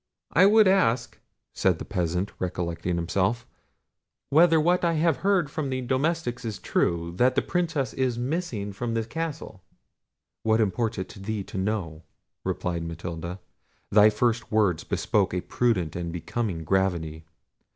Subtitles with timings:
[0.33, 1.19] "I would ask,"
[1.53, 3.45] said the peasant, recollecting himself,
[4.31, 8.73] "whether what I have heard from the domestics is true, that the Princess is missing
[8.73, 9.61] from the castle?"
[10.41, 12.01] "What imports it to thee to know?"
[12.43, 13.41] replied Matilda.
[13.91, 17.25] "Thy first words bespoke a prudent and becoming gravity.